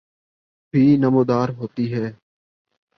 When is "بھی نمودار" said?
0.73-1.49